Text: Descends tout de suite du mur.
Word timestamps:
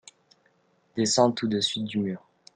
Descends 0.95 1.33
tout 1.33 1.47
de 1.47 1.59
suite 1.59 1.85
du 1.85 1.99
mur. 1.99 2.23